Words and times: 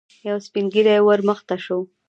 يو 0.27 0.37
سپين 0.47 0.65
ږيری 0.73 0.97
ور 1.05 1.19
مخته 1.29 1.55
شو. 1.65 1.79